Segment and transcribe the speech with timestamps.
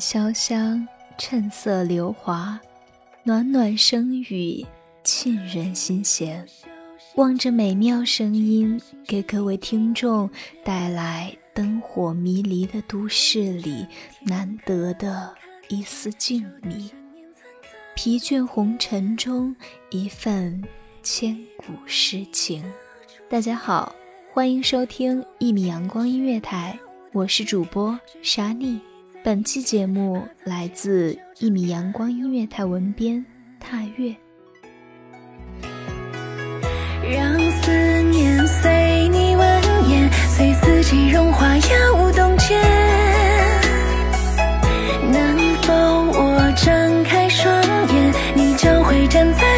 [0.00, 2.58] 潇湘，趁色流华，
[3.22, 4.64] 暖暖声语，
[5.04, 6.44] 沁人心弦。
[7.16, 10.30] 望着美妙声音，给各位听众
[10.64, 13.86] 带来灯火迷离的都市里
[14.22, 15.34] 难得的
[15.68, 16.90] 一丝静谧。
[17.94, 19.54] 疲倦红尘中
[19.90, 20.64] 一份
[21.02, 22.64] 千古诗情。
[23.28, 23.94] 大家好，
[24.32, 26.78] 欢迎收听一米阳光音乐台，
[27.12, 28.80] 我是主播沙妮。
[29.22, 33.22] 本期节目来自一米阳光音乐台文编
[33.60, 34.16] 踏月。
[37.02, 37.70] 让思
[38.04, 42.58] 念随你蜿蜒，随四季融化又冻结。
[45.12, 47.54] 能否我睁开双
[47.92, 49.49] 眼，你就会站在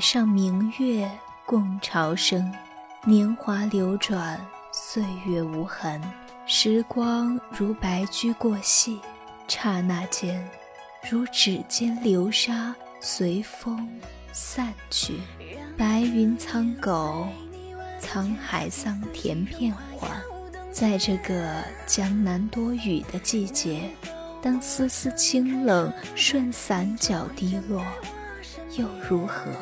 [0.00, 1.08] 上明月
[1.44, 2.50] 共潮生，
[3.04, 4.40] 年华流转，
[4.72, 6.00] 岁月无痕。
[6.46, 8.98] 时光如白驹过隙，
[9.46, 10.48] 刹那间，
[11.10, 13.86] 如指尖流沙，随风
[14.32, 15.20] 散去。
[15.76, 17.28] 白云苍狗，
[18.00, 20.10] 沧海桑田变幻。
[20.72, 23.90] 在这个江南多雨的季节，
[24.40, 27.84] 当丝丝清冷顺伞脚滴落，
[28.78, 29.52] 又如何？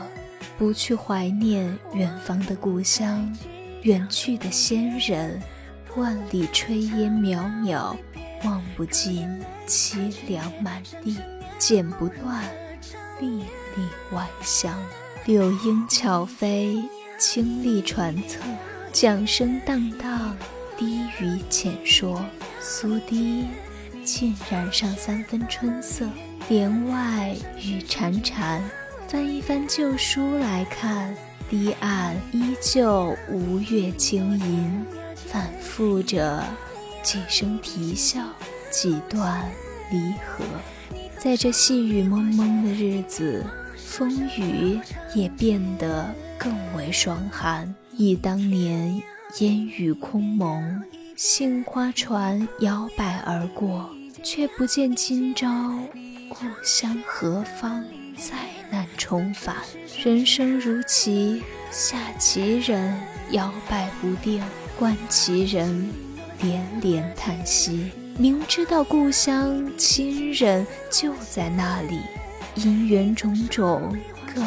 [0.59, 3.33] 不去怀念远方的故乡，
[3.83, 5.41] 远去的先人，
[5.95, 7.97] 万里炊烟袅袅，
[8.43, 11.17] 望不尽凄凉满地，
[11.59, 12.43] 剪不断
[13.21, 13.29] 历
[13.77, 14.77] 历晚香。
[15.27, 16.83] 柳莺巧飞，
[17.21, 18.41] 清丽传册，
[18.93, 20.37] 桨声荡荡，
[20.77, 22.21] 低语浅说，
[22.61, 23.47] 苏堤
[24.03, 26.05] 浸染上三分春色，
[26.49, 28.61] 帘外雨潺潺。
[29.09, 31.17] 翻一翻旧书来看，
[31.49, 36.45] 堤岸依旧吴越轻吟，反复着
[37.03, 38.21] 几声啼笑，
[38.71, 39.51] 几段
[39.91, 40.45] 离合。
[41.19, 43.43] 在这细雨蒙蒙的日子，
[43.79, 44.79] 风雨
[45.15, 47.75] 也变得更为霜寒。
[47.97, 49.03] 忆当年
[49.39, 50.83] 烟雨空蒙，
[51.17, 53.89] 杏花船摇摆而过，
[54.23, 55.49] 却不见今朝
[56.29, 57.83] 故乡何方。
[58.19, 58.37] 在
[58.71, 59.57] 难重返，
[60.05, 64.43] 人生如棋，下棋人摇摆不定，
[64.79, 65.91] 观棋人
[66.41, 67.91] 连连叹息。
[68.19, 72.01] 明知道故乡亲人就在那里，
[72.57, 73.97] 因缘种种，
[74.35, 74.45] 更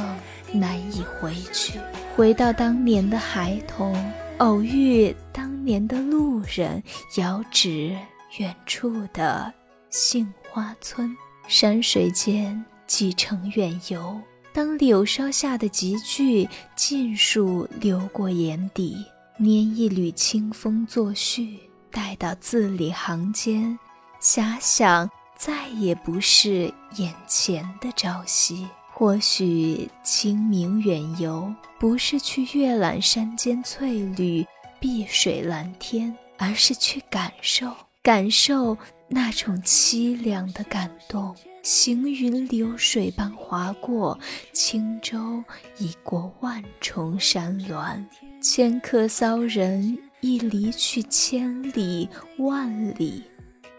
[0.60, 1.80] 难以回去。
[2.16, 3.96] 回到当年的孩童，
[4.40, 6.84] 偶遇当年的路人，
[7.18, 7.96] 遥指
[8.38, 9.52] 远处的
[9.90, 11.16] 杏花村，
[11.48, 12.64] 山水间。
[12.92, 14.20] 几程远游，
[14.52, 16.46] 当柳梢下的集句
[16.76, 18.98] 尽数流过眼底，
[19.40, 21.58] 拈一缕清风作序，
[21.90, 23.80] 带到字里行间，
[24.22, 28.68] 遐想再也不是眼前的朝夕。
[28.94, 31.50] 或许清明远游，
[31.80, 34.46] 不是去阅览山间翠绿、
[34.82, 37.74] 碧水蓝天，而是去感受，
[38.04, 38.78] 感受
[39.12, 41.36] 那种凄凉的感动。
[41.62, 44.18] 行云流水般划过，
[44.52, 45.44] 轻舟
[45.78, 48.04] 已过万重山峦。
[48.42, 52.10] 迁客骚人已离去千里
[52.40, 53.22] 万里，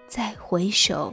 [0.06, 1.12] 再回首，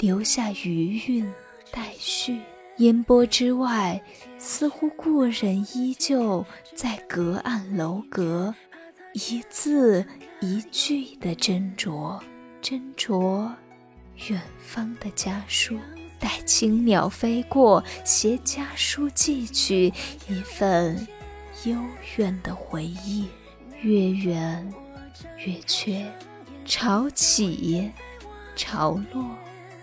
[0.00, 1.32] 留下余韵
[1.70, 2.40] 待续。
[2.78, 4.02] 烟波之外，
[4.38, 6.44] 似乎故人依旧
[6.74, 8.52] 在隔岸楼阁，
[9.12, 10.04] 一字
[10.40, 12.20] 一句的斟酌，
[12.62, 13.50] 斟酌
[14.28, 15.78] 远方的家书。
[16.18, 19.92] 待青鸟飞过，携家书寄去，
[20.28, 21.06] 一份
[21.64, 21.76] 幽
[22.16, 23.28] 怨的回忆。
[23.82, 24.74] 月圆
[25.36, 26.04] 月缺，
[26.64, 27.90] 潮起
[28.56, 29.24] 潮落，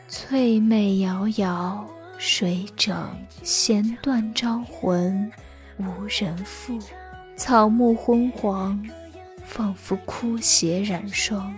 [0.08, 1.88] 翠眉遥遥。
[2.18, 2.96] 水整
[3.44, 5.32] 弦断招魂，
[5.78, 6.80] 无人负。
[7.36, 8.82] 草木昏黄，
[9.46, 11.54] 仿佛枯血染霜。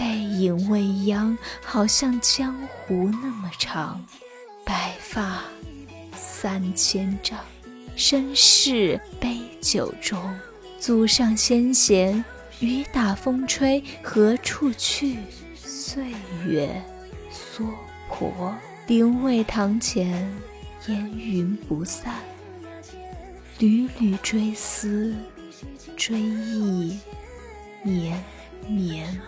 [0.00, 4.02] 背影未央，好像江湖那么长。
[4.64, 5.42] 白发
[6.16, 7.38] 三千丈，
[7.94, 10.18] 身世杯酒中。
[10.78, 12.24] 祖上先贤，
[12.60, 15.18] 雨打风吹何处去？
[15.54, 16.06] 岁
[16.46, 16.82] 月
[17.30, 17.66] 娑
[18.08, 18.56] 婆。
[18.86, 20.26] 灵位堂前，
[20.86, 22.14] 烟云不散。
[23.58, 25.14] 缕缕追思，
[25.94, 26.98] 追忆
[27.82, 28.18] 绵
[28.66, 29.20] 绵。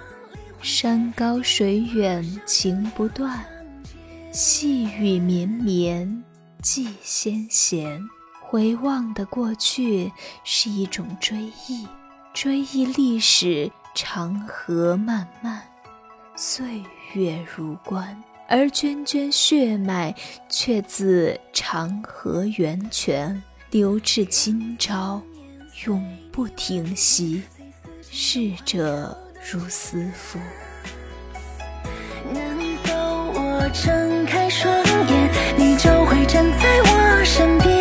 [0.62, 3.44] 山高水远情不断，
[4.30, 6.22] 细雨绵绵
[6.62, 8.00] 寄先贤。
[8.40, 10.12] 回望的过去
[10.44, 11.84] 是一种追忆，
[12.32, 15.60] 追忆历史长河漫漫，
[16.36, 16.80] 岁
[17.14, 18.22] 月如关。
[18.48, 20.14] 而涓涓血脉
[20.48, 23.42] 却自长河源泉
[23.72, 25.20] 流至今朝，
[25.86, 27.42] 永不停息。
[28.10, 29.16] 逝者
[29.50, 30.38] 如斯夫。
[32.32, 34.72] 能否我睁开双
[35.08, 37.71] 眼，你就会站在我身边？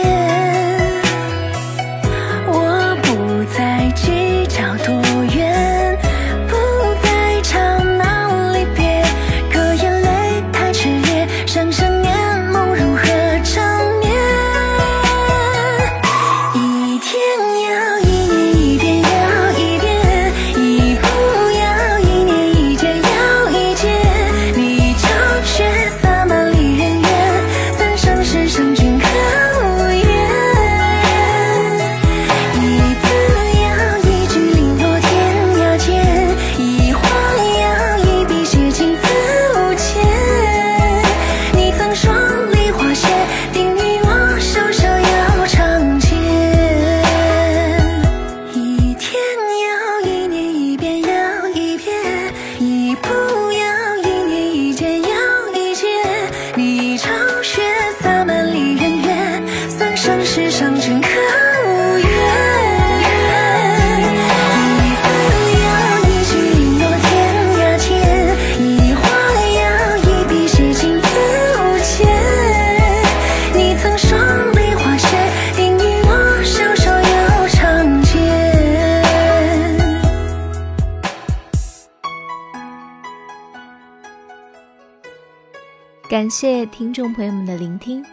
[86.11, 88.03] 感谢听众朋友们的聆听，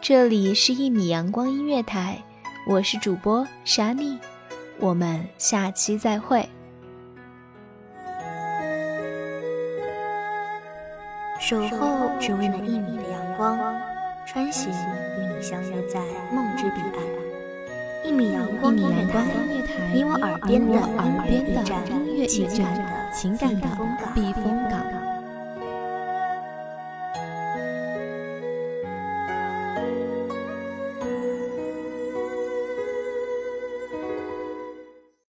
[0.00, 2.16] 这里是一米阳光音乐台，
[2.66, 4.18] 我是主播莎妮，
[4.78, 6.48] 我们下期再会。
[11.38, 13.58] 守候只为那一米的阳光，
[14.26, 16.00] 穿行与你相约在
[16.32, 18.08] 梦之彼岸。
[18.08, 19.26] 一米阳光音乐台，
[19.92, 20.72] 你我耳边的
[21.90, 23.68] 音乐驿站，情感的
[24.14, 25.01] 避风港。